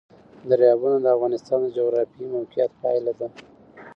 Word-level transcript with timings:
دریابونه 0.49 0.97
د 1.01 1.05
افغانستان 1.15 1.59
د 1.63 1.67
جغرافیایي 1.77 2.27
موقیعت 2.35 2.71
پایله 2.81 3.13
ده. 3.19 3.27